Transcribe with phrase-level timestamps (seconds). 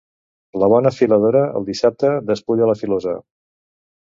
[0.61, 3.15] La bona filadora el dissabte despulla la filosa.